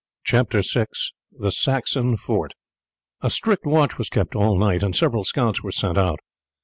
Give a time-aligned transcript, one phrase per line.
[0.23, 0.87] CHAPTER VI:
[1.31, 2.55] THE SAXON FORT
[3.21, 6.19] A strict watch was kept all night, and several scouts were sent out.